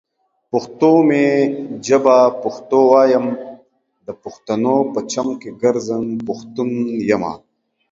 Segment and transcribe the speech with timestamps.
[0.51, 1.25] پښتو می
[1.87, 3.25] ژبه پښتو وايم،
[4.05, 6.69] دا پښتنو په چم کې ګرځم، پښتون
[7.11, 7.33] يمه